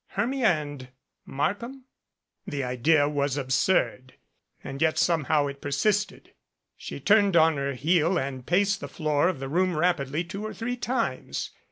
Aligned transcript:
Hermia 0.15 0.47
and 0.47 0.87
Markham? 1.27 1.85
The 2.47 2.63
idea 2.63 3.07
was 3.07 3.37
absurd. 3.37 4.15
And 4.63 4.81
yet 4.81 4.97
somehow 4.97 5.45
it 5.45 5.61
persisted. 5.61 6.33
She 6.75 6.99
turned 6.99 7.35
on 7.37 7.57
her 7.57 7.75
heel 7.75 8.17
and 8.17 8.43
paced 8.43 8.79
the 8.79 8.87
floor 8.87 9.29
of 9.29 9.37
the 9.39 9.47
room 9.47 9.77
rap 9.77 9.99
idly 9.99 10.23
two 10.23 10.43
or 10.43 10.55
three 10.55 10.75
times. 10.75 11.51